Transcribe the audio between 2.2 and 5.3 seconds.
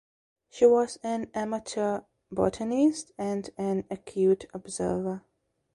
botanist and an acute observer.